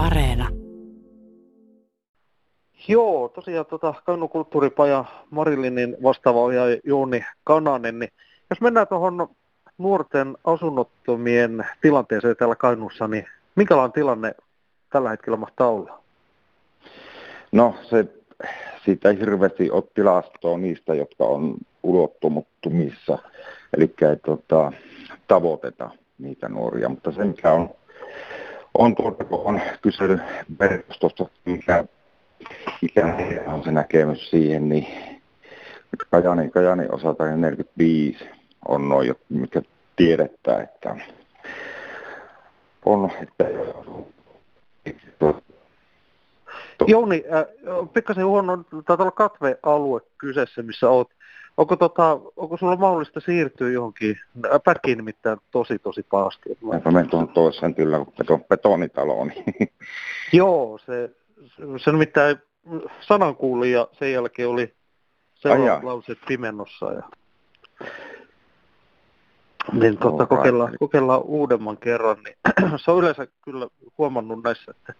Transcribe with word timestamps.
Areena. 0.00 0.48
Joo, 2.88 3.28
tosiaan 3.28 3.66
tota, 3.66 3.94
Kainun 4.04 4.28
kulttuuripaja 4.28 5.04
Marilinin 5.30 5.96
vastaava 6.02 6.40
ohjaaja 6.40 6.80
Jouni 6.84 7.24
Kananen, 7.44 7.98
niin 7.98 8.12
jos 8.50 8.60
mennään 8.60 8.88
tuohon 8.88 9.28
nuorten 9.78 10.36
asunnottomien 10.44 11.66
tilanteeseen 11.82 12.36
täällä 12.36 12.56
Kainuussa, 12.56 13.08
niin 13.08 13.26
minkälainen 13.56 13.92
tilanne 13.92 14.34
tällä 14.90 15.10
hetkellä 15.10 15.36
mahtaa 15.36 15.68
olla? 15.68 16.02
No 17.52 17.74
se, 17.82 18.04
siitä 18.84 19.08
ei 19.08 19.18
hirveästi 19.18 19.70
ole 19.70 19.84
tilastoa 19.94 20.58
niistä, 20.58 20.94
jotka 20.94 21.24
on 21.24 21.54
ulottumuttumissa, 21.82 23.18
eli 23.76 23.94
ei 24.10 24.16
tota, 24.16 24.72
tavoiteta 25.28 25.90
niitä 26.18 26.48
nuoria, 26.48 26.88
mutta 26.88 27.12
se 27.12 27.24
mikä 27.24 27.52
on, 27.52 27.70
on, 28.78 28.94
tuota, 28.94 29.24
kun 29.24 29.40
on 29.44 29.60
kyselyverkostosta, 29.82 31.26
mikä, 31.44 31.84
mikä 32.82 33.16
on 33.46 33.64
se 33.64 33.70
näkemys 33.70 34.30
siihen, 34.30 34.68
niin 34.68 34.86
Kajani, 36.10 36.50
Kajani 36.50 36.86
osalta 36.92 37.36
45 37.36 38.28
on 38.68 38.88
noin, 38.88 39.14
mikä 39.28 39.62
tiedetään, 39.96 40.62
että 40.62 40.96
on, 42.84 43.10
että 43.22 43.44
Jouni, 46.86 47.24
äh, 47.32 47.44
pikkasen 47.94 48.26
huono, 48.26 48.56
taitaa 48.56 48.96
olla 49.04 49.10
katvealue 49.10 50.00
kyseessä, 50.18 50.62
missä 50.62 50.90
olet. 50.90 51.08
Onko, 51.60 51.76
tota, 51.76 52.20
onko 52.36 52.56
sulla 52.56 52.76
mahdollista 52.76 53.20
siirtyä 53.20 53.70
johonkin, 53.70 54.16
äh, 54.44 54.60
pätkiin 54.64 54.98
nimittäin 54.98 55.38
tosi 55.50 55.78
tosi 55.78 56.02
pahasti? 56.02 56.58
Mä 56.62 56.90
menen 56.92 57.10
tuohon 57.10 57.28
toiseen 57.28 57.74
kyllä, 57.74 58.04
kun 58.26 58.44
betonitalo 58.48 59.20
on. 59.20 59.32
Joo, 60.32 60.78
se, 60.78 61.10
se 61.84 61.92
nimittäin 61.92 62.36
sanan 63.00 63.36
kuuli 63.36 63.72
ja 63.72 63.88
sen 63.92 64.12
jälkeen 64.12 64.48
oli 64.48 64.74
seuraavat 65.34 65.84
lauseet 65.84 66.18
pimennossa. 66.28 66.92
Ja... 66.92 67.02
Niin 69.72 69.98
tota, 69.98 70.26
kokeillaan, 70.26 70.76
kokeillaan 70.78 71.22
uudemman 71.22 71.76
kerran. 71.76 72.16
Niin 72.24 72.36
se 72.84 72.90
on 72.90 72.98
yleensä 72.98 73.26
kyllä 73.44 73.68
huomannut 73.98 74.42
näissä, 74.44 74.70
että 74.70 74.94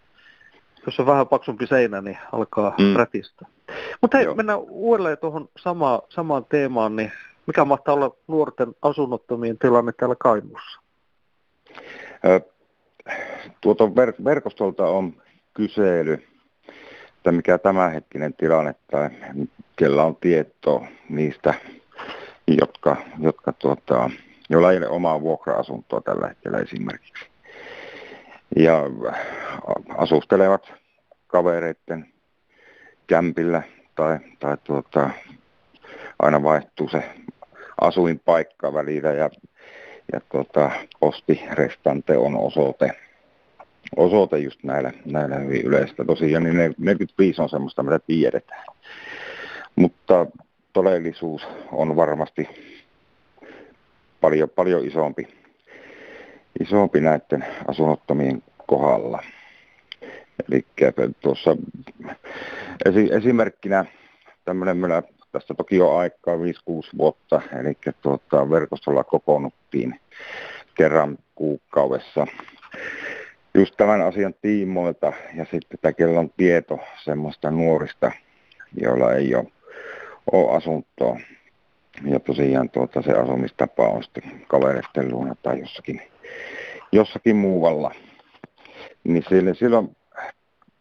jos 0.85 0.99
on 0.99 1.05
vähän 1.05 1.27
paksumpi 1.27 1.67
seinä, 1.67 2.01
niin 2.01 2.17
alkaa 2.31 2.75
mm. 2.79 2.95
rätistä. 2.95 3.45
Mutta 4.01 4.17
hei, 4.17 4.25
Joo. 4.25 4.35
mennään 4.35 4.59
uudelleen 4.59 5.17
tuohon 5.17 5.49
sama, 5.57 6.01
samaan 6.09 6.45
teemaan, 6.45 6.95
niin 6.95 7.11
mikä 7.47 7.65
mahtaa 7.65 7.93
olla 7.93 8.15
nuorten 8.27 8.75
asunnottomien 8.81 9.57
tilanne 9.57 9.91
täällä 9.91 10.15
Kainuussa? 10.19 10.81
tuota 13.61 13.83
ver- 13.83 14.23
verkostolta 14.25 14.85
on 14.85 15.13
kysely, 15.53 16.13
että 17.17 17.31
mikä 17.31 17.57
tämänhetkinen 17.57 18.33
tilanne 18.33 18.75
tai 18.91 19.09
kellä 19.75 20.03
on 20.03 20.15
tietoa 20.15 20.87
niistä, 21.09 21.53
jotka, 22.47 22.97
jotka 23.19 23.53
tuota, 23.53 24.09
joilla 24.49 24.71
ei 24.71 24.77
ole 24.77 24.87
omaa 24.87 25.21
vuokra-asuntoa 25.21 26.01
tällä 26.01 26.27
hetkellä 26.27 26.57
esimerkiksi. 26.57 27.25
Ja 28.55 28.81
asustelevat 29.97 30.73
kavereiden 31.27 32.13
kämpillä 33.07 33.63
tai, 33.95 34.19
tai 34.39 34.57
tuota, 34.63 35.09
aina 36.19 36.43
vaihtuu 36.43 36.89
se 36.89 37.03
asuinpaikka 37.81 38.73
välillä 38.73 39.11
ja, 39.11 39.29
ja 40.13 40.21
tuota, 40.31 40.71
postirestante 40.99 42.17
on 42.17 42.35
osoite, 42.35 42.91
osoite 43.95 44.37
just 44.37 44.63
näillä, 44.63 44.91
näillä 45.05 45.35
hyvin 45.35 45.61
yleistä. 45.61 46.05
Tosiaan 46.05 46.43
niin 46.43 46.75
45 46.77 47.41
on 47.41 47.49
semmoista, 47.49 47.83
mitä 47.83 47.99
tiedetään. 47.99 48.65
Mutta 49.75 50.25
todellisuus 50.73 51.47
on 51.71 51.95
varmasti 51.95 52.49
paljon, 54.21 54.49
paljon 54.49 54.87
isompi, 54.87 55.27
isompi 56.59 56.99
näiden 56.99 57.45
asunnottomien 57.67 58.43
kohdalla. 58.67 59.23
Eli 60.49 60.65
tuossa 61.21 61.57
esi- 62.85 63.13
esimerkkinä 63.13 63.85
tämmöinen 64.45 64.77
meillä 64.77 65.03
tästä 65.31 65.53
toki 65.53 65.81
on 65.81 65.99
aikaa 65.99 66.35
5-6 66.35 66.39
vuotta, 66.97 67.41
eli 67.59 67.77
tuota, 68.01 68.49
verkostolla 68.49 69.03
kokoonnuttiin 69.03 69.99
kerran 70.75 71.17
kuukaudessa 71.35 72.27
just 73.53 73.73
tämän 73.77 74.01
asian 74.01 74.33
tiimoilta 74.41 75.13
ja 75.35 75.45
sitten 75.51 75.79
tämä 75.81 75.93
kello 75.93 76.19
on 76.19 76.31
tieto 76.37 76.79
semmoista 77.03 77.51
nuorista, 77.51 78.11
joilla 78.81 79.13
ei 79.13 79.35
ole, 79.35 79.47
ole 80.31 80.57
asuntoa. 80.57 81.19
Ja 82.05 82.19
tosiaan 82.19 82.69
tuota, 82.69 83.01
se 83.01 83.11
asumistapa 83.11 83.87
on 83.87 84.03
sitten 84.03 84.45
kavereiden 84.47 85.11
luona 85.11 85.35
tai 85.43 85.59
jossakin, 85.59 86.01
jossakin 86.91 87.35
muualla. 87.35 87.91
Niin 89.03 89.23
silloin, 89.29 89.55
silloin 89.55 89.95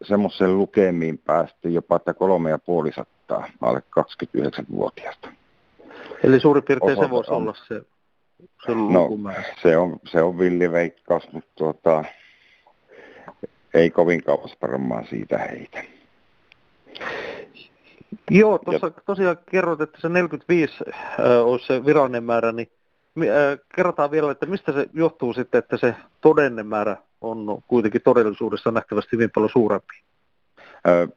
semmoisen 0.03 0.59
lukemiin 0.59 1.19
päästiin 1.19 1.75
jopa 1.75 1.97
että 1.97 2.15
kolme 2.15 2.51
ja 2.51 2.59
puoli 2.59 2.93
sattaa 2.93 3.49
alle 3.61 3.83
29-vuotiaasta. 4.01 5.29
Eli 6.25 6.41
suurin 6.41 6.65
piirtein 6.65 6.93
Osalta 6.93 7.09
se 7.09 7.11
voisi 7.11 7.31
on, 7.31 7.37
olla 7.37 7.55
se, 7.69 7.83
se 8.67 8.75
no, 8.75 9.09
se 9.63 9.77
on, 9.77 10.01
se 10.05 10.23
on 10.23 10.39
villiveikkaus, 10.39 11.33
mutta 11.33 11.51
tuota, 11.55 12.05
ei 13.75 13.91
kovin 13.91 14.23
kauas 14.23 14.57
varmaan 14.63 15.07
siitä 15.07 15.39
heitä. 15.39 15.85
Joo, 18.31 18.59
tuossa 18.59 18.91
tosiaan 18.91 19.37
kerroit, 19.51 19.81
että 19.81 20.01
se 20.01 20.09
45 20.09 20.75
äh, 20.89 20.95
olisi 21.45 21.67
se 21.67 21.85
virallinen 21.85 22.25
määrä, 22.25 22.53
niin 22.53 22.69
äh, 23.19 23.59
kerrotaan 23.77 24.11
vielä, 24.11 24.31
että 24.31 24.47
mistä 24.47 24.73
se 24.73 24.87
johtuu 24.93 25.33
sitten, 25.33 25.59
että 25.59 25.77
se 25.77 25.95
todellinen 26.21 26.67
määrä 26.67 26.97
on 27.21 27.63
kuitenkin 27.67 28.03
todellisuudessa 28.03 28.71
nähtävästi 28.71 29.09
hyvin 29.13 29.31
paljon 29.35 29.51
suurempi? 29.51 29.95
Äh, 30.89 31.09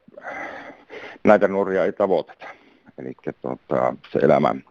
näitä 1.24 1.47
nuoria 1.47 1.86
ei 1.86 1.94
tavoiteta. 1.94 2.47
Eli 2.97 3.14
tuota, 3.41 3.96
se 4.12 4.19
elämän, 4.19 4.64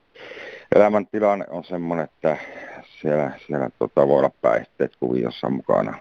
elämän 0.75 1.07
tilanne 1.07 1.45
on 1.51 1.65
sellainen, 1.65 2.05
että 2.05 2.37
siellä, 3.01 3.31
siellä 3.47 3.71
tuota, 3.79 4.09
voi 4.09 4.19
olla 4.19 4.31
päihteet 4.43 4.97
kuviossa 5.01 5.51
mukana 5.51 5.95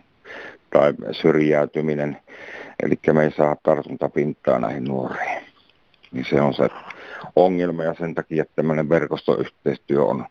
tai 0.74 0.94
syrjäytyminen, 1.12 2.18
eli 2.84 3.00
me 3.14 3.24
ei 3.24 3.32
saa 3.32 3.56
tartuntapintaa 3.64 4.60
näihin 4.60 4.84
nuoriin 4.84 5.52
niin 6.12 6.26
se 6.30 6.42
on 6.42 6.54
se 6.54 6.70
ongelma 7.36 7.84
ja 7.84 7.94
sen 7.94 8.16
takia 8.16 8.42
että 8.42 8.56
tämmöinen 8.56 8.90
verkostoyhteistyö 8.90 10.04
on, 10.04 10.26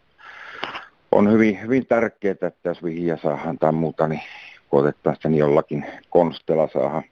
on 1.13 1.33
hyvin, 1.33 1.61
hyvin 1.61 1.87
tärkeää, 1.87 2.33
että 2.33 2.69
jos 2.69 2.85
vihiä 2.85 3.17
saadaan 3.17 3.59
tai 3.59 3.73
muuta, 3.73 4.09
niin 4.09 4.23
koetetaan 4.71 5.17
sitten 5.17 5.35
jollakin 5.35 5.87
konstella 6.11 6.69
saada, 6.73 7.03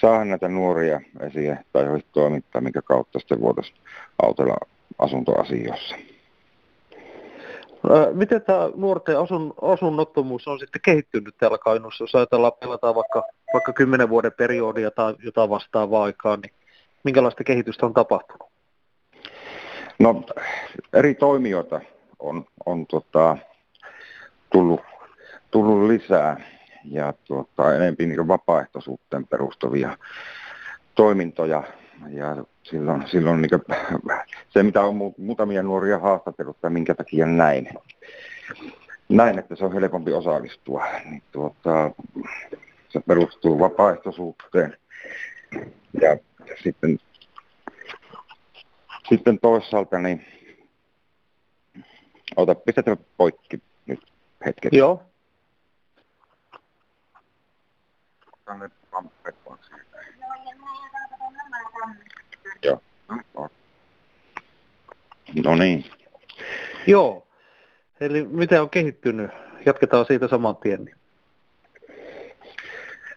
saada 0.00 0.24
näitä 0.24 0.48
nuoria 0.48 1.00
esiin 1.20 1.58
tai 1.72 1.84
toimittaa, 2.12 2.60
minkä 2.60 2.82
kautta 2.82 3.18
sitten 3.18 3.40
voitaisiin 3.40 3.78
autella 4.22 4.56
asuntoasioissa. 4.98 5.96
Miten 8.12 8.42
tämä 8.42 8.70
nuorten 8.76 9.18
asun, 9.18 9.54
asunnottomuus 9.62 10.48
on 10.48 10.58
sitten 10.58 10.80
kehittynyt 10.82 11.34
täällä 11.38 11.58
Kainuussa, 11.58 12.04
jos 12.04 12.14
ajatellaan 12.14 12.52
pelataan 12.60 12.94
vaikka, 12.94 13.22
vaikka 13.52 13.72
10 13.72 14.08
vuoden 14.08 14.32
periodia 14.32 14.90
tai 14.90 15.14
jotain 15.24 15.50
vastaavaa 15.50 16.04
aikaa, 16.04 16.36
niin 16.36 16.54
minkälaista 17.04 17.44
kehitystä 17.44 17.86
on 17.86 17.94
tapahtunut? 17.94 18.48
No 19.98 20.22
eri 20.92 21.14
toimijoita 21.14 21.80
on, 22.18 22.44
on 22.66 22.86
tota, 22.86 23.36
tullut, 24.52 24.80
tullut 25.50 25.88
lisää 25.88 26.53
ja 26.84 27.12
tuota, 27.24 27.74
enemmän 27.74 27.96
niin 27.98 28.28
vapaaehtoisuuteen 28.28 29.26
perustuvia 29.26 29.98
toimintoja. 30.94 31.62
Ja 32.08 32.44
silloin, 32.62 33.08
silloin 33.08 33.42
niin 33.42 33.50
se, 34.48 34.62
mitä 34.62 34.80
on 34.80 35.14
muutamia 35.18 35.62
nuoria 35.62 35.98
haastatellut 35.98 36.60
tai 36.60 36.70
minkä 36.70 36.94
takia 36.94 37.26
näin, 37.26 37.68
näin, 39.08 39.38
että 39.38 39.56
se 39.56 39.64
on 39.64 39.72
helpompi 39.72 40.12
osallistua, 40.12 40.84
niin 41.04 41.22
tuota, 41.32 41.90
se 42.88 43.00
perustuu 43.00 43.58
vapaaehtoisuuteen 43.58 44.76
ja 46.00 46.18
sitten, 46.62 46.98
sitten 49.08 49.38
toisaalta, 49.38 49.98
niin 49.98 50.26
ota, 52.36 52.54
pistetään 52.54 52.96
poikki 53.16 53.62
nyt 53.86 54.00
hetkeksi. 54.46 54.78
Joo. 54.78 55.02
Tänne 58.44 58.70
Joo. 62.62 62.80
No 65.44 65.56
niin. 65.56 65.84
Joo. 66.86 67.26
Eli 68.00 68.24
miten 68.24 68.62
on 68.62 68.70
kehittynyt? 68.70 69.30
Jatketaan 69.66 70.06
siitä 70.06 70.28
saman 70.28 70.56
tien. 70.56 70.94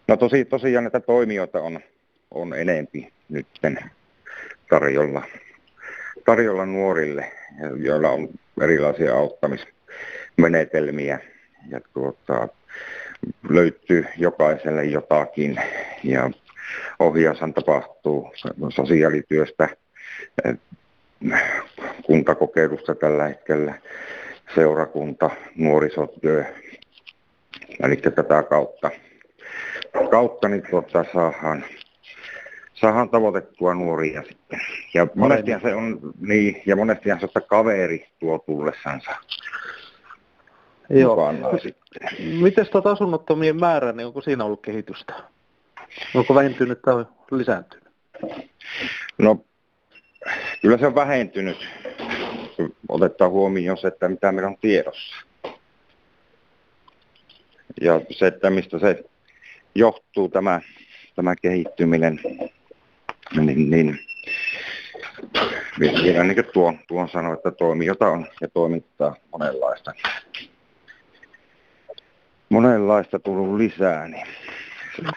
No 0.08 0.18
tosi, 0.18 0.46
tosiaan 0.46 0.84
näitä 0.84 1.00
toimijoita 1.00 1.62
on, 1.62 1.80
on 2.32 2.54
enempi 2.54 3.14
nyt 3.30 3.48
tarjolla, 4.70 5.24
tarjolla 6.26 6.66
nuorille, 6.66 7.32
joilla 7.78 8.10
on 8.10 8.30
erilaisia 8.62 9.16
auttamismenetelmiä. 9.16 11.20
Ja 11.70 11.82
tuota, 11.94 12.48
löytyy 13.50 14.06
jokaiselle 14.18 14.86
jotakin. 14.86 15.62
Ja 16.04 16.30
ohjaushan 17.00 17.54
tapahtuu 17.54 18.34
sosiaalityöstä, 18.70 19.70
kuntakokeilusta 22.06 22.96
tällä 22.96 23.28
hetkellä, 23.28 23.74
seurakunta, 24.56 25.30
nuorisotyö, 25.56 26.46
eli 27.84 27.98
tätä 27.98 28.44
kautta, 28.44 28.92
kautta 30.12 30.48
niin 30.48 30.64
tuota, 30.70 31.06
saadaan, 31.14 31.66
saadaan 32.74 33.10
tavoitettua 33.10 33.74
nuoria 33.74 34.24
sitten. 34.24 34.60
Ja 34.94 35.08
monestihan 35.16 35.62
se 35.62 35.76
on, 35.76 36.00
niin, 36.20 36.62
ja 36.66 36.76
monestihan 36.76 37.20
se, 37.20 37.26
että 37.26 37.42
kaveri 37.42 38.08
tuo 38.20 38.40
tullessansa 38.40 39.12
Joo. 40.90 41.34
Miten 42.40 42.68
tuota 42.72 42.92
asunnottomien 42.92 43.60
määrä, 43.60 43.92
niin 43.92 44.08
onko 44.08 44.22
siinä 44.22 44.44
ollut 44.44 44.62
kehitystä? 44.62 45.14
Onko 46.16 46.36
vähentynyt 46.36 46.82
tai 46.82 47.06
lisääntynyt? 47.32 47.88
No, 49.18 49.46
kyllä 50.62 50.78
se 50.78 50.88
on 50.88 50.96
vähentynyt, 50.96 51.68
otetaan 52.90 53.32
huomioon 53.32 53.78
se, 53.78 53.88
että 53.88 54.10
mitä 54.10 54.32
meillä 54.32 54.50
on 54.50 54.58
tiedossa. 54.62 55.16
Ja 57.82 58.02
se, 58.12 58.28
että 58.28 58.50
mistä 58.50 58.80
se 58.80 59.04
johtuu 59.76 60.30
tämä, 60.30 60.62
tämä 61.16 61.36
kehittyminen, 61.36 62.20
niin, 63.36 63.72
niin 63.72 64.00
vielä 65.80 66.24
niin 66.24 66.36
kuin 66.36 66.54
tuon, 66.54 66.80
tuon 66.88 67.10
sanoi, 67.10 67.34
että 67.34 67.52
toimijota 67.52 68.08
on 68.08 68.28
ja 68.42 68.48
toimittaa 68.48 69.16
monenlaista. 69.32 69.94
Monenlaista 72.50 73.20
tullut 73.20 73.58
lisää, 73.58 74.08
niin 74.08 74.28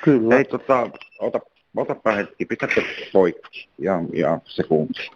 Kyllä. 0.02 0.34
Hei, 0.34 0.44
tota, 0.44 0.90
ota, 1.18 1.40
otapa 1.76 2.12
hetki, 2.12 2.44
pitäkö 2.44 2.82
poikki 3.12 3.68
ja, 3.78 3.94
ja 4.12 4.40
sekunti. 4.44 5.10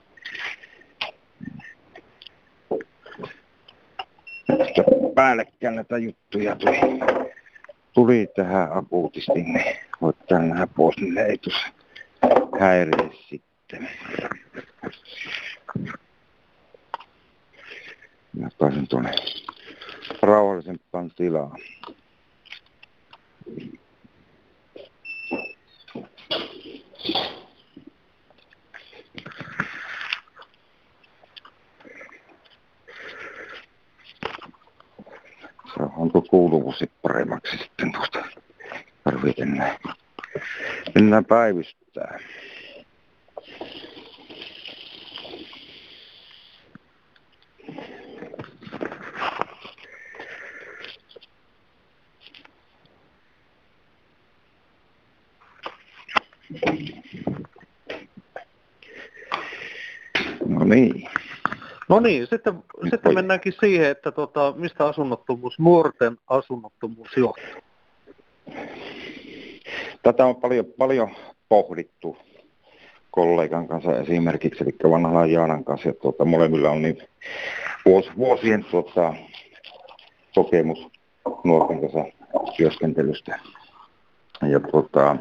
päällekkäin 5.14 5.74
näitä 5.74 5.98
juttuja 5.98 6.56
tuli, 6.56 6.78
tuli 7.92 8.28
tähän 8.36 8.72
akuutisti, 8.72 9.42
niin 9.42 9.76
voittaa 10.00 10.38
nämä 10.38 10.66
pois, 10.66 10.96
niin 10.96 11.18
ei 11.18 11.38
tuossa 11.38 11.66
häiriä 12.60 13.10
sitten. 13.28 13.88
Mä 18.32 18.48
pääsen 18.58 18.88
tuonne 18.88 19.10
rauhallisempaan 20.22 21.10
tilaan. 21.16 21.58
onko 35.96 36.22
kuuluvuus 36.22 36.84
paremmaksi 37.02 37.56
sitten 37.56 37.92
tuosta. 37.92 38.24
Tarvii 39.04 39.34
enää, 39.36 39.78
enää 40.96 41.22
päivystää. 41.22 42.18
No 60.48 60.64
niin. 60.64 61.08
No 61.88 62.00
niin, 62.00 62.26
sitten, 62.26 62.64
sitten 62.90 63.14
mennäänkin 63.14 63.52
siihen, 63.60 63.90
että 63.90 64.12
tota, 64.12 64.54
mistä 64.56 64.86
asunnottomuus, 64.86 65.58
nuorten 65.58 66.16
asunnottomuus 66.28 67.16
johtuu. 67.16 67.63
Tätä 70.04 70.26
on 70.26 70.36
paljon, 70.36 70.64
paljon 70.78 71.10
pohdittu 71.48 72.16
kollegan 73.10 73.68
kanssa 73.68 73.98
esimerkiksi, 73.98 74.64
eli 74.64 74.90
vanhalla 74.90 75.26
Jaanan 75.26 75.64
kanssa. 75.64 75.88
Ja 75.88 75.94
tuota, 75.94 76.24
molemmilla 76.24 76.70
on 76.70 76.82
niin 76.82 76.98
vuos, 77.84 78.10
vuosien 78.16 78.64
tuota, 78.64 79.14
kokemus 80.34 80.88
nuorten 81.44 81.80
kanssa 81.80 82.04
työskentelystä. 82.56 83.38
Ja 84.50 84.60
tuota, 84.60 85.16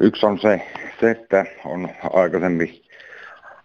yksi 0.00 0.26
on 0.26 0.38
se, 0.40 0.60
se, 1.00 1.10
että 1.10 1.44
on 1.64 1.88
aikaisemmin 2.12 2.82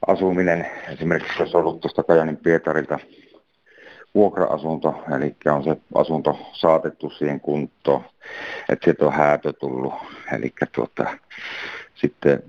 asuminen, 0.08 0.68
esimerkiksi 0.94 1.42
jos 1.42 1.56
on 1.56 1.62
ollut 1.62 1.82
tuosta 1.82 2.04
Kajanin 2.04 2.38
Pietarilta 2.38 3.00
vuokra-asunto, 4.16 5.04
eli 5.16 5.36
on 5.46 5.64
se 5.64 5.78
asunto 5.96 6.40
saatettu 6.54 7.10
siihen 7.10 7.40
kuntoon, 7.40 8.04
että 8.70 8.84
sieltä 8.84 9.06
on 9.06 9.14
häätö 9.14 9.54
tullut, 9.54 9.94
eli 10.34 10.54
tuota, 10.72 11.18
sitten 11.96 12.44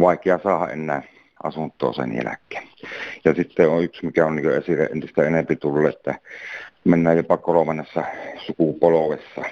vaikea 0.00 0.38
saada 0.42 0.72
enää 0.72 1.02
asuntoa 1.42 1.92
sen 1.92 2.14
jälkeen. 2.14 2.68
Ja 3.24 3.34
sitten 3.34 3.68
on 3.68 3.84
yksi, 3.84 4.06
mikä 4.06 4.26
on 4.26 4.36
niin 4.36 4.52
esille 4.52 4.84
entistä 4.84 5.22
enemmän 5.22 5.58
tullut, 5.60 5.94
että 5.94 6.14
mennään 6.84 7.16
jopa 7.16 7.36
kolmannessa 7.36 8.04
sukupolvessa. 8.46 9.42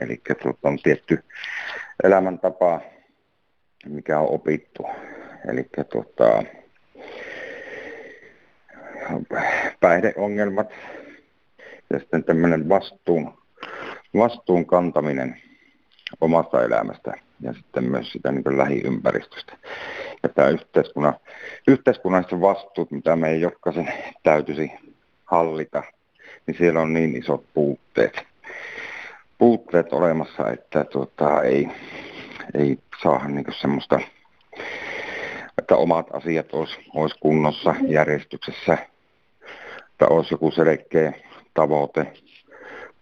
Eli 0.00 0.20
tuota, 0.42 0.68
on 0.68 0.78
tietty 0.82 1.24
elämäntapa, 2.04 2.80
mikä 3.88 4.18
on 4.20 4.30
opittu. 4.30 4.86
Eli 5.48 5.68
tuota, 5.92 6.42
päihdeongelmat 9.84 10.70
ja 11.90 11.98
sitten 11.98 12.24
tämmöinen 12.24 12.68
vastuun, 12.68 13.38
vastuun 14.16 14.66
kantaminen 14.66 15.40
omasta 16.20 16.64
elämästä 16.64 17.12
ja 17.40 17.52
sitten 17.52 17.84
myös 17.84 18.12
sitä 18.12 18.32
niin 18.32 18.58
lähiympäristöstä. 18.58 19.56
Ja 20.22 20.28
tämä 20.28 20.48
yhteiskunnan, 20.48 21.14
yhteiskunnalliset 21.68 22.40
vastuut, 22.40 22.90
mitä 22.90 23.16
meidän 23.16 23.40
jokaisen 23.40 23.92
täytyisi 24.22 24.72
hallita, 25.24 25.82
niin 26.46 26.56
siellä 26.58 26.80
on 26.80 26.92
niin 26.92 27.16
isot 27.16 27.44
puutteet, 27.54 28.22
puutteet 29.38 29.92
olemassa, 29.92 30.50
että 30.50 30.84
tuota, 30.84 31.42
ei, 31.42 31.68
ei 32.54 32.78
saa 33.02 33.28
niin 33.28 33.44
semmoista, 33.60 34.00
että 35.58 35.76
omat 35.76 36.06
asiat 36.12 36.52
olisi, 36.52 36.76
olisi 36.94 37.16
kunnossa, 37.20 37.74
järjestyksessä, 37.88 38.78
että 39.94 40.06
olisi 40.14 40.34
joku 40.34 40.50
selkeä 40.50 41.12
tavoite, 41.54 42.12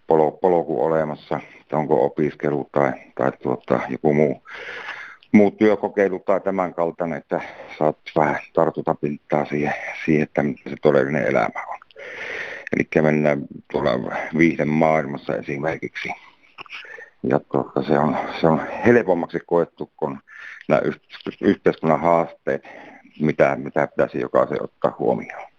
polo, 0.07 0.31
polku 0.31 0.85
olemassa, 0.85 1.41
että 1.61 1.77
onko 1.77 2.05
opiskelu 2.05 2.69
tai, 2.73 2.93
tai 3.15 3.33
tuota, 3.43 3.81
joku 3.89 4.15
muu, 4.15 4.43
muu 5.33 5.51
työkokeilu 5.51 6.19
tai 6.19 6.41
tämän 6.41 6.75
kaltainen, 6.75 7.19
että 7.19 7.41
saat 7.79 7.97
vähän 8.17 8.39
tartuta 8.53 8.95
pintaa 8.95 9.45
siihen, 9.45 9.75
siihen 10.05 10.23
että 10.23 10.43
mitä 10.43 10.71
se 10.71 10.77
todellinen 10.83 11.27
elämä 11.27 11.67
on. 11.69 11.79
Eli 12.77 13.03
mennään 13.03 13.43
tuolla 13.73 13.91
viihden 14.39 14.69
maailmassa 14.69 15.37
esimerkiksi. 15.37 16.09
Ja 17.23 17.41
tuota, 17.53 17.83
se, 17.83 17.99
on, 17.99 18.17
se 18.41 18.47
on 18.47 18.61
helpommaksi 18.87 19.39
koettu 19.47 19.91
kuin 19.97 20.19
nämä 20.69 20.83
yhteiskunnan 21.41 22.01
haasteet, 22.01 22.63
mitä, 23.21 23.57
mitä 23.57 23.87
pitäisi 23.87 24.21
jokaisen 24.21 24.63
ottaa 24.63 24.97
huomioon. 24.99 25.51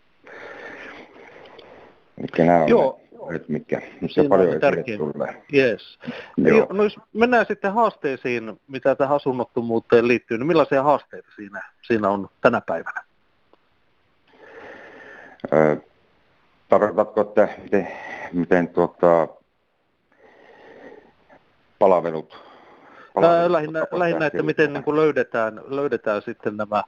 Mitkä 2.22 2.46
nämä 2.46 2.66
Joo. 2.66 3.00
on 3.20 3.34
ne, 3.34 3.42
mitkä, 3.48 3.82
missä 4.02 4.24
paljon 4.30 4.50
esille 4.50 4.98
tulee. 4.98 5.44
Yes. 5.54 6.00
Joo. 6.38 6.68
No 6.74 6.84
jos 6.84 7.00
mennään 7.14 7.46
sitten 7.46 7.74
haasteisiin, 7.74 8.60
mitä 8.68 8.96
tähän 8.96 9.16
asunnottomuuteen 9.16 10.08
liittyy, 10.08 10.38
niin 10.38 10.48
millaisia 10.48 10.84
haasteita 10.84 11.30
siinä, 11.36 11.72
siinä 11.82 12.10
on 12.10 12.30
tänä 12.42 12.62
päivänä? 12.62 13.04
Ö, 15.54 15.78
tarkoitatko, 16.70 17.22
että 17.22 17.48
miten, 17.64 17.88
miten 18.34 18.68
tuota, 18.68 19.28
palvelut, 21.80 22.38
palvelut 23.14 23.52
lähinnä, 23.52 23.86
lähinnä, 23.92 24.26
että 24.26 24.44
miten 24.44 24.74
niin 24.74 24.84
kuin 24.84 24.98
löydetään, 24.98 25.62
löydetään 25.68 26.22
sitten 26.22 26.58
nämä 26.58 26.84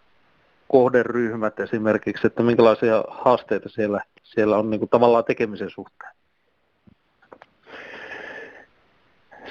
kohderyhmät 0.68 1.60
esimerkiksi, 1.60 2.28
että 2.28 2.44
minkälaisia 2.44 3.04
haasteita 3.08 3.70
siellä, 3.70 4.02
siellä 4.24 4.58
on 4.58 4.70
niin 4.70 4.80
kuin 4.80 4.90
tavallaan 4.90 5.24
tekemisen 5.24 5.70
suhteen? 5.70 6.12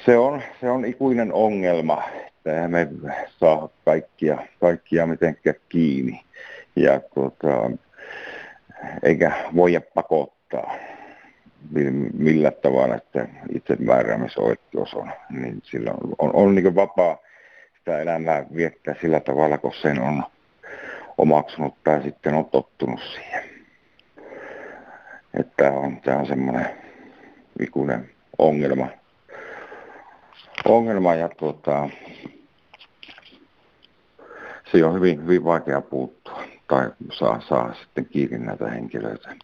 Se 0.07 0.19
on, 0.19 0.43
se 0.61 0.71
on 0.71 0.85
ikuinen 0.85 1.33
ongelma, 1.33 2.03
että 2.27 2.69
me 2.69 2.89
saa 3.41 3.69
kaikkia, 3.85 4.39
kaikkia 4.61 5.07
mitenkään 5.07 5.57
kiinni. 5.69 6.21
Ja 6.77 7.01
tuota, 7.15 7.71
eikä 9.03 9.33
voida 9.57 9.81
pakottaa 9.95 10.75
millä 12.19 12.51
tavalla, 12.51 12.95
että 12.95 13.29
itsemääräämisoikeus 13.55 14.95
on, 14.95 15.13
niin 15.31 15.61
silloin 15.63 15.97
on, 15.97 16.15
on, 16.19 16.31
on 16.35 16.55
niin 16.55 16.75
vapaa 16.75 17.19
sitä 17.79 17.99
elämää 17.99 18.47
viettää 18.55 18.95
sillä 19.01 19.21
tavalla, 19.21 19.59
kun 19.59 19.73
sen 19.83 20.01
on 20.01 20.25
omaksunut 21.19 21.75
tai 21.85 22.03
sitten 22.03 22.35
on 22.35 22.45
tottunut 22.45 23.01
siihen. 23.15 23.45
Että 25.41 25.73
on, 25.73 26.01
tämä 26.01 26.19
on 26.19 26.27
semmoinen 26.27 26.69
ikuinen 27.61 28.11
ongelma. 28.39 28.89
Ongelma 30.65 31.15
ja 31.15 31.29
tuota, 31.29 31.89
se 34.73 34.85
on 34.85 34.95
hyvin, 34.95 35.23
hyvin 35.23 35.45
vaikea 35.45 35.81
puuttua 35.81 36.43
tai 36.69 36.91
saa, 37.13 37.41
saa 37.41 37.75
sitten 37.75 38.07
kiinni 38.07 38.39
näitä 38.39 38.69
henkilöitä. 38.69 39.37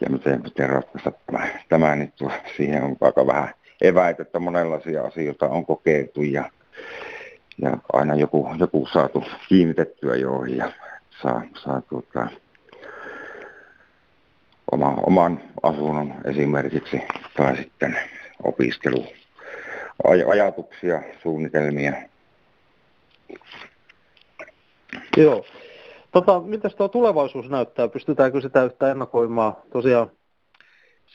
Ja 0.00 0.10
miten, 0.10 0.42
miten 0.42 0.68
ratkaista 0.68 1.12
tämä, 1.26 1.46
tämä 1.68 1.96
niin 1.96 2.12
tuo, 2.16 2.30
siihen 2.56 2.84
on 2.84 2.96
aika 3.00 3.26
vähän 3.26 3.54
eväitä, 3.80 4.22
että 4.22 4.38
monenlaisia 4.38 5.02
asioita 5.02 5.48
on 5.48 5.66
kokeiltu 5.66 6.22
ja, 6.22 6.50
ja 7.58 7.78
aina 7.92 8.14
joku, 8.14 8.48
joku 8.58 8.88
saatu 8.92 9.24
kiinnitettyä 9.48 10.16
joihin 10.16 10.56
ja 10.56 10.72
saa, 11.22 11.42
saa 11.64 11.80
tuota, 11.80 12.28
oma, 14.72 14.94
oman 15.06 15.40
asunnon 15.62 16.14
esimerkiksi 16.24 17.02
tai 17.36 17.56
sitten 17.56 17.98
opiskelu 18.42 19.04
ajatuksia, 20.30 21.02
suunnitelmia. 21.22 21.92
Joo. 25.16 25.44
Tota, 26.12 26.40
mitäs 26.40 26.74
tuo 26.74 26.88
tulevaisuus 26.88 27.50
näyttää? 27.50 27.88
Pystytäänkö 27.88 28.40
sitä 28.40 28.64
yhtä 28.64 28.90
ennakoimaan? 28.90 29.56
Tosiaan 29.72 30.10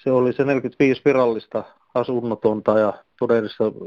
se 0.03 0.11
oli 0.11 0.33
se 0.33 0.43
45 0.43 1.01
virallista 1.05 1.63
asunnotonta 1.95 2.79
ja 2.79 2.93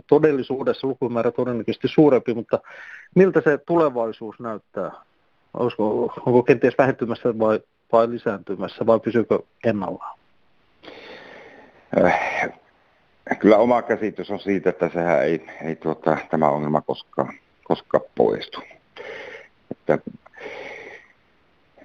todellisuudessa 0.06 0.86
lukumäärä 0.86 1.30
todennäköisesti 1.30 1.88
suurempi, 1.88 2.34
mutta 2.34 2.58
miltä 3.14 3.40
se 3.44 3.58
tulevaisuus 3.58 4.40
näyttää? 4.40 4.92
Olisiko, 5.54 6.12
onko 6.26 6.42
kenties 6.42 6.74
vähentymässä 6.78 7.38
vai, 7.38 7.60
vai 7.92 8.10
lisääntymässä 8.10 8.86
vai 8.86 9.00
pysyykö 9.00 9.38
ennallaan? 9.64 10.18
Äh, 12.04 12.50
kyllä 13.38 13.56
oma 13.56 13.82
käsitys 13.82 14.30
on 14.30 14.40
siitä, 14.40 14.70
että 14.70 14.90
sehän 14.92 15.22
ei, 15.22 15.46
ei 15.64 15.76
tuota, 15.76 16.16
tämä 16.30 16.48
ongelma 16.48 16.80
koskaan, 16.80 17.32
koskaan 17.64 18.04
poistu. 18.14 18.62
Että 19.70 19.98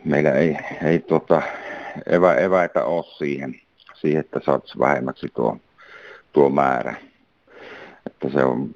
meillä 0.05 0.31
ei, 0.31 0.57
ei 0.83 0.99
tuota, 0.99 1.41
evä, 2.09 2.33
eväitä 2.35 2.85
ole 2.85 3.03
siihen, 3.03 3.60
siihen 4.01 4.19
että 4.19 4.39
saataisiin 4.45 4.79
vähemmäksi 4.79 5.27
tuo, 5.33 5.57
tuo 6.33 6.49
määrä. 6.49 6.95
Että 8.05 8.29
se 8.29 8.43
on 8.43 8.75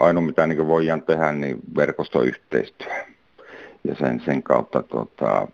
ainoa, 0.00 0.22
mitä 0.22 0.46
niin 0.46 0.66
voidaan 0.66 1.02
tehdä, 1.02 1.32
niin 1.32 1.58
verkostoyhteistyö. 1.76 2.92
Ja 3.84 3.94
sen, 3.94 4.22
sen 4.24 4.42
kautta 4.42 4.82
tuota, 4.82 5.48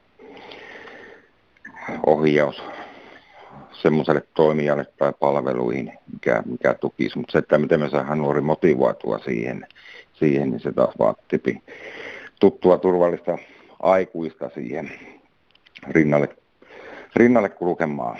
ohjaus 2.06 2.62
semmoiselle 3.72 4.22
toimijalle 4.34 4.86
tai 4.98 5.12
palveluihin, 5.20 5.92
mikä, 6.12 6.42
mikä 6.46 6.74
tukisi. 6.74 7.18
Mutta 7.18 7.32
se, 7.32 7.38
että 7.38 7.58
miten 7.58 7.80
me 7.80 7.90
saadaan 7.90 8.18
nuori 8.18 8.40
motivoitua 8.40 9.18
siihen, 9.18 9.66
siihen 10.12 10.50
niin 10.50 10.60
se 10.60 10.72
taas 10.72 10.94
vaatii 10.98 11.62
tuttua 12.40 12.78
turvallista 12.78 13.38
aikuista 13.82 14.50
siihen 14.54 14.92
rinnalle, 15.90 16.28
rinnalle 17.16 17.48
kulkemaan. 17.48 18.18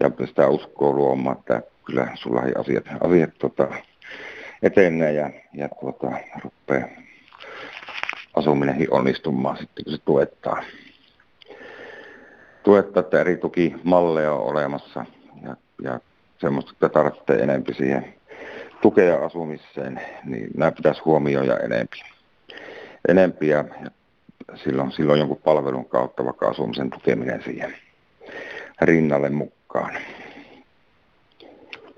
Ja 0.00 0.26
sitä 0.26 0.48
uskoa 0.48 0.92
luomaan, 0.92 1.38
että 1.38 1.62
kyllä 1.84 2.08
sulla 2.14 2.42
asiat, 2.58 2.84
asiat 3.00 3.30
tota, 3.38 3.68
etenee 4.62 5.12
ja, 5.12 5.30
ja 5.54 5.68
tuota, 5.68 6.10
rupeaa 6.44 6.88
asuminenkin 8.34 8.92
onnistumaan 8.92 9.56
sitten, 9.56 9.84
kun 9.84 9.92
se 9.92 9.98
tuettaa. 10.04 10.62
Tuettaa, 12.62 13.00
että 13.00 13.20
eri 13.20 13.36
tukimalleja 13.36 14.32
on 14.32 14.46
olemassa 14.46 15.04
ja, 15.42 15.56
ja 15.82 16.00
semmoista, 16.40 16.72
että 16.72 16.88
tarvitsee 16.88 17.42
enempi 17.42 17.74
siihen 17.74 18.14
tukea 18.82 19.24
asumiseen, 19.24 20.00
niin 20.24 20.50
nämä 20.56 20.72
pitäisi 20.72 21.02
huomioida 21.04 21.58
enempi 21.58 22.02
enempi 23.08 23.48
ja, 23.48 23.64
silloin, 24.54 24.92
silloin 24.92 25.18
jonkun 25.18 25.40
palvelun 25.44 25.84
kautta 25.84 26.24
vaikka 26.24 26.48
asumisen 26.48 26.90
tukeminen 26.90 27.42
siihen 27.42 27.74
rinnalle 28.80 29.30
mukaan. 29.30 29.61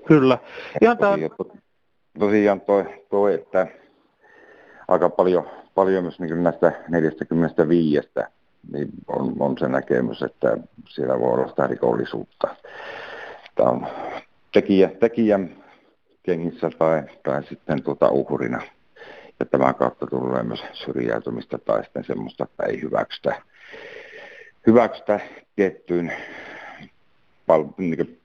Kyllä. 0.07 0.37
Ihan 0.81 0.97
tosiaan, 0.97 1.31
tosiaan 2.19 2.61
toi, 2.61 3.03
toi, 3.09 3.33
että 3.33 3.67
aika 4.87 5.09
paljon, 5.09 5.49
paljon 5.75 6.03
myös 6.03 6.19
niin 6.19 6.43
näistä 6.43 6.71
45 6.89 8.09
niin 8.73 8.89
on, 9.07 9.35
on 9.39 9.57
se 9.57 9.67
näkemys, 9.67 10.21
että 10.21 10.57
siellä 10.89 11.19
voi 11.19 11.33
olla 11.33 11.47
sitä 11.47 11.67
rikollisuutta. 11.67 12.55
Tämä 13.55 13.69
on 13.69 13.87
tekijä, 14.53 14.89
tekijän 14.99 15.63
kengissä 16.23 16.69
tai, 16.79 17.03
tai 17.23 17.43
sitten 17.43 17.83
tuota 17.83 18.09
uhrina 18.09 18.61
ja 19.39 19.45
tämän 19.45 19.75
kautta 19.75 20.07
tulee 20.07 20.43
myös 20.43 20.63
syrjäytymistä 20.73 21.57
tai 21.57 21.83
sitten 21.83 22.03
semmoista, 22.03 22.43
että 22.43 22.63
ei 22.63 22.81
hyväksytä, 22.81 23.41
hyväksytä 24.67 25.19
tiettyyn 25.55 26.13
pal- 27.45 27.65
niin 27.77 28.21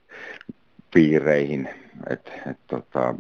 piireihin, 0.95 1.69
että 2.11 2.33
et, 2.51 2.57
tota, 2.67 3.15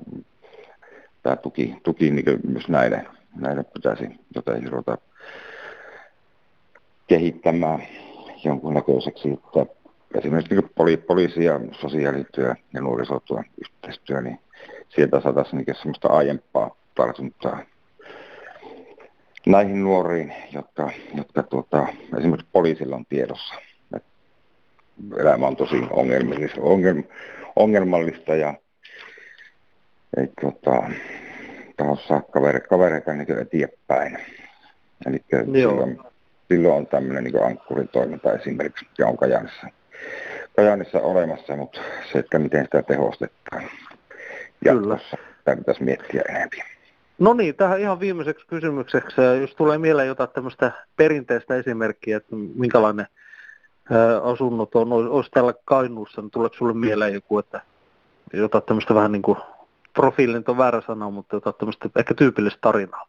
tämä 1.22 1.36
tuki, 1.36 1.76
tuki 1.82 2.10
niin 2.10 2.40
myös 2.48 2.68
näille, 2.68 3.06
näille 3.34 3.64
pitäisi 3.64 4.04
jotenkin 4.34 4.72
ruveta 4.72 4.98
kehittämään 7.06 7.82
jonkunnäköiseksi, 8.44 9.28
että 9.28 9.66
esimerkiksi 10.14 10.54
niin 10.54 10.70
poli, 10.74 10.96
poliisi 10.96 11.44
ja 11.44 11.60
sosiaalityö 11.72 12.54
ja 12.74 12.80
nuorisotyö 12.80 13.42
yhteistyö, 13.60 14.20
niin 14.20 14.38
sieltä 14.88 15.20
saataisiin 15.20 15.64
niin 15.66 15.76
semmoista 15.76 16.08
aiempaa 16.08 16.76
tartuntaa 16.94 17.60
näihin 19.46 19.84
nuoriin, 19.84 20.34
jotka, 20.52 20.90
jotka 21.14 21.42
tuota, 21.42 21.86
esimerkiksi 22.18 22.48
poliisilla 22.52 22.96
on 22.96 23.06
tiedossa. 23.06 23.54
Et 25.12 25.20
elämä 25.20 25.46
on 25.46 25.56
tosi 25.56 25.82
ongelmallista, 25.90 26.60
ongelm, 26.60 27.04
ongelmallista 27.56 28.34
ja 28.34 28.54
ei 30.16 30.28
tuota, 30.40 30.82
saa 32.08 32.22
kavere, 32.22 32.60
kavereita 32.60 33.12
niin 33.12 33.38
eteenpäin. 33.38 34.18
Eli 35.06 35.18
silloin, 35.30 35.98
silloin, 36.48 36.74
on 36.74 36.86
tämmöinen 36.86 37.24
niin 37.24 37.42
ankkuritoiminta 37.44 38.32
esimerkiksi, 38.32 38.86
mikä 38.90 39.06
on 39.06 39.16
Kajanissa, 39.16 39.66
Kajanissa 40.56 41.00
olemassa, 41.00 41.56
mutta 41.56 41.80
se, 42.12 42.18
että 42.18 42.38
miten 42.38 42.64
sitä 42.64 42.82
tehostetaan 42.82 43.62
jatkossa, 44.64 45.16
tämä 45.44 45.56
pitäisi 45.56 45.84
miettiä 45.84 46.22
enemmän. 46.28 46.66
No 47.18 47.34
niin, 47.34 47.54
tähän 47.54 47.80
ihan 47.80 48.00
viimeiseksi 48.00 48.46
kysymykseksi, 48.46 49.20
jos 49.40 49.54
tulee 49.54 49.78
mieleen 49.78 50.08
jotain 50.08 50.30
tämmöistä 50.30 50.72
perinteistä 50.96 51.56
esimerkkiä, 51.56 52.16
että 52.16 52.36
minkälainen 52.54 53.06
asunnot 54.22 54.74
on, 54.74 54.92
olisi 54.92 55.30
täällä 55.30 55.54
Kainuussa, 55.64 56.20
niin 56.22 56.30
tuleeko 56.30 56.56
sinulle 56.56 56.78
mieleen 56.78 57.14
joku, 57.14 57.38
että 57.38 57.60
jotain 58.32 58.64
tämmöistä 58.64 58.94
vähän 58.94 59.12
niin 59.12 59.22
kuin, 59.22 59.38
profiilin 59.94 60.44
on 60.48 60.58
väärä 60.58 60.80
sana, 60.86 61.10
mutta 61.10 61.36
jotain 61.36 61.56
tämmöistä 61.58 61.88
ehkä 61.96 62.14
tyypillistä 62.14 62.58
tarinaa? 62.60 63.06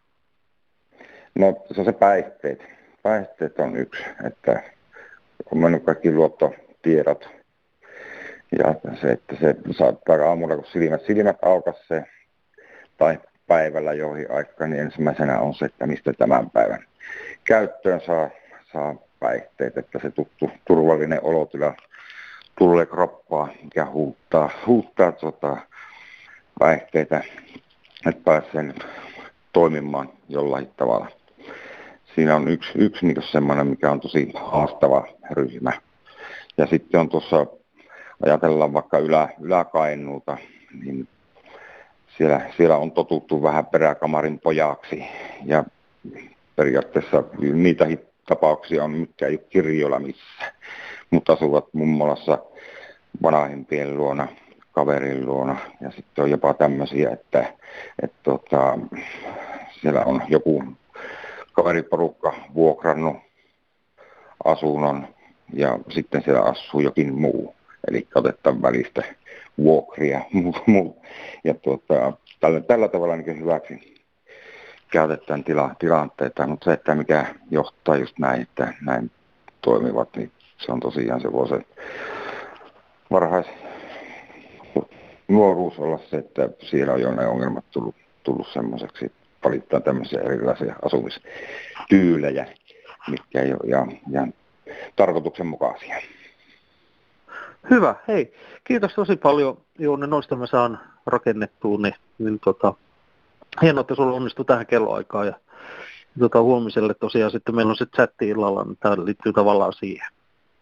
No 1.36 1.66
se 1.74 1.82
on 1.82 1.86
se 1.86 1.92
päihteet. 1.92 2.64
Päihteet 3.04 3.60
on 3.60 3.78
yksi, 3.78 4.04
että 4.24 4.64
on 5.52 5.58
mennyt 5.58 5.84
kaikki 5.84 6.12
luottotiedot 6.12 7.30
ja 8.60 8.96
se, 9.02 9.12
että 9.12 9.36
se 9.36 9.56
saattaa 9.72 10.28
aamulla, 10.30 10.56
kun 10.56 10.66
silmät, 10.66 11.02
silmät 11.08 11.38
aukas 11.42 11.88
se, 11.88 12.04
tai 12.98 13.20
päivällä 13.48 13.94
joihin 13.94 14.32
aikaan, 14.32 14.70
niin 14.70 14.82
ensimmäisenä 14.82 15.40
on 15.40 15.54
se, 15.54 15.66
että 15.66 15.88
mistä 15.88 16.14
tämän 16.14 16.50
päivän 16.50 16.86
käyttöön 17.44 18.02
saa, 18.06 18.30
saa 18.74 18.96
päihteet, 19.22 19.78
että 19.78 20.00
se 20.02 20.12
tuttu 20.12 20.52
turvallinen 20.68 21.20
olotila 21.24 21.74
tulee 22.58 22.86
kroppaa, 22.86 23.48
mikä 23.64 23.86
huuttaa, 23.86 24.50
huuttaa 24.68 25.12
tota, 25.12 25.58
päihteitä, 26.60 27.24
että 28.06 28.22
pääsee 28.24 28.74
toimimaan 29.54 30.10
jollain 30.30 30.68
tavalla. 30.78 31.08
Siinä 32.16 32.36
on 32.36 32.48
yksi, 32.48 32.72
yksi 32.76 33.06
niin 33.06 33.24
semmoinen, 33.32 33.68
mikä 33.68 33.92
on 33.92 34.00
tosi 34.00 34.32
haastava 34.36 35.08
ryhmä. 35.32 35.72
Ja 36.58 36.68
sitten 36.68 37.00
on 37.00 37.10
tuossa, 37.10 37.46
ajatellaan 38.26 38.74
vaikka 38.74 38.98
ylä, 38.98 39.30
yläkainuuta, 39.42 40.38
niin 40.86 41.08
siellä, 42.18 42.42
siellä 42.58 42.78
on 42.78 42.92
totuttu 42.92 43.44
vähän 43.44 43.66
peräkamarin 43.66 44.40
pojaksi 44.40 45.04
ja 45.46 45.64
periaatteessa 46.56 47.24
niitä 47.54 47.86
tapauksia 48.32 48.84
on, 48.84 48.92
mitkä 48.92 49.28
ei 49.28 49.34
ole 49.34 49.46
kirjoilla 49.50 50.00
missä, 50.00 50.54
mutta 51.10 51.34
asuvat 51.34 51.66
mummolassa 51.74 52.38
vanhempien 53.24 53.98
luona, 53.98 54.28
kaverin 54.72 55.26
luona. 55.26 55.58
Ja 55.82 55.92
sitten 55.92 56.24
on 56.24 56.32
jopa 56.32 56.54
tämmöisiä, 56.54 57.10
että, 57.10 57.54
että 58.04 58.18
tota, 58.24 58.80
siellä 59.82 60.04
on 60.06 60.22
joku 60.28 60.64
kaveriporukka 61.54 62.34
vuokrannut 62.54 63.16
asunnon 64.46 65.08
ja 65.54 65.80
sitten 65.90 66.22
siellä 66.24 66.42
asuu 66.42 66.80
jokin 66.80 67.20
muu. 67.20 67.56
Eli 67.88 68.08
otetaan 68.16 68.62
välistä 68.62 69.04
vuokria 69.58 70.22
ja 71.44 71.54
tuota, 71.54 72.14
tällä, 72.40 72.62
tällä 72.62 72.88
tavalla 72.88 73.16
niin 73.16 73.40
hyväksi 73.40 73.91
käytetään 74.92 75.44
tila, 75.44 75.76
tilanteita, 75.80 76.48
mutta 76.48 76.66
se, 76.66 76.74
että 76.74 76.96
mikä 76.96 77.36
johtaa 77.52 77.98
just 77.98 78.20
näin, 78.20 78.42
että 78.42 78.74
näin 78.82 79.12
toimivat, 79.62 80.10
niin 80.16 80.32
se 80.58 80.72
on 80.72 80.80
tosiaan 80.80 81.22
se 81.22 81.32
vuosi 81.32 81.54
varhais 83.12 83.46
nuoruus 85.28 85.80
olla 85.80 86.00
se, 86.10 86.18
että 86.18 86.50
siellä 86.60 86.94
on 86.94 87.02
jo 87.02 87.12
ne 87.12 87.28
ongelmat 87.28 87.66
tullut, 87.72 87.96
tullut 88.24 88.48
semmoiseksi, 88.54 89.12
valittaa 89.44 89.80
tämmöisiä 89.80 90.22
erilaisia 90.22 90.76
asumistyylejä, 90.86 92.46
mitkä 93.08 93.42
ei 93.42 93.54
ole 93.54 93.70
ja, 93.70 93.88
ja 94.10 94.28
tarkoituksenmukaisia. 94.96 96.02
Hyvä, 97.70 97.96
hei. 98.08 98.34
Kiitos 98.64 98.94
tosi 98.94 99.16
paljon 99.16 99.58
Jouni, 99.80 100.08
noista 100.08 100.36
mä 100.36 100.48
saan 100.48 100.80
rakennettua, 101.06 101.78
niin, 101.78 101.96
niin 102.20 102.40
tota, 102.40 102.74
hienoa, 103.62 103.82
että 103.82 103.96
sulla 103.96 104.16
onnistui 104.16 104.46
tähän 104.46 104.66
kelloaikaan 104.66 105.28
ja 105.28 105.34
tota, 106.20 106.42
huomiselle 106.42 106.94
tosiaan 106.94 107.32
sitten 107.32 107.56
meillä 107.56 107.70
on 107.70 107.76
se 107.76 107.86
chatti 107.86 108.30
illalla, 108.30 108.64
niin 108.64 108.78
tämä 108.80 108.96
liittyy 109.06 109.34
tavallaan 109.34 109.74
siihen. 109.74 110.08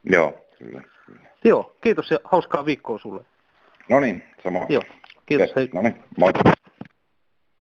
Joo, 0.03 0.45
kyllä. 0.59 0.81
Joo, 1.43 1.75
kiitos 1.81 2.11
ja 2.11 2.19
hauskaa 2.23 2.65
viikkoa 2.65 2.99
sulle. 2.99 3.25
No 3.89 3.99
niin, 3.99 4.23
sama. 4.43 4.59
Joo, 4.69 4.83
kiitos. 5.25 5.55
Hei. 5.55 5.69
No 5.73 5.81
niin, 5.81 6.03
moi. 6.17 6.31